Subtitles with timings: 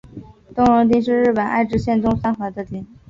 [0.55, 2.83] 东荣町是日本爱知县东三河的町。